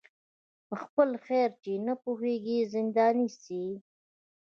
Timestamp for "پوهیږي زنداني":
2.03-3.27